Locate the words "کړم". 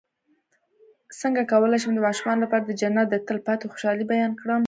4.41-4.59